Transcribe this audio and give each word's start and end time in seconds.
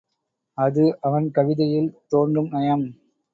அது 0.57 0.97
அவன் 1.01 1.31
கவிதையில் 1.31 1.91
தோன்றும் 2.07 2.49
நயம். 2.49 2.85